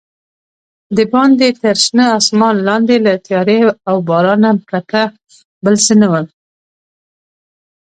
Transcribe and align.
دباندې 0.97 1.49
تر 1.61 1.75
شنه 1.85 2.05
اسمان 2.19 2.55
لاندې 2.67 2.95
له 3.05 3.13
تیارې 3.25 3.59
او 3.89 3.97
بارانه 4.07 4.49
پرته 4.67 5.01
بل 5.63 5.75
څه 5.85 5.93
نه 6.01 6.07
ول. 6.11 6.25